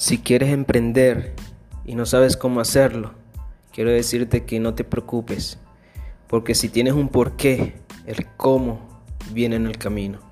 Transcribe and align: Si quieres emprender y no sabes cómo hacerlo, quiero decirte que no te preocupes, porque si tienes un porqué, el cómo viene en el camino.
Si 0.00 0.16
quieres 0.16 0.48
emprender 0.48 1.34
y 1.84 1.94
no 1.94 2.06
sabes 2.06 2.38
cómo 2.38 2.60
hacerlo, 2.60 3.12
quiero 3.70 3.90
decirte 3.90 4.46
que 4.46 4.58
no 4.58 4.72
te 4.72 4.82
preocupes, 4.82 5.58
porque 6.26 6.54
si 6.54 6.70
tienes 6.70 6.94
un 6.94 7.10
porqué, 7.10 7.74
el 8.06 8.26
cómo 8.38 8.80
viene 9.34 9.56
en 9.56 9.66
el 9.66 9.76
camino. 9.76 10.29